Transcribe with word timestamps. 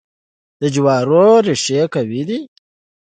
د 0.61 0.63
جوارو 0.73 1.25
ریښې 1.45 1.81
قوي 1.93 2.21
دي. 2.29 2.39